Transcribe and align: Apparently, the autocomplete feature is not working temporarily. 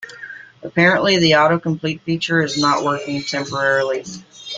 Apparently, 0.63 1.17
the 1.19 1.33
autocomplete 1.33 2.01
feature 2.01 2.41
is 2.41 2.57
not 2.59 2.83
working 2.83 3.21
temporarily. 3.21 4.03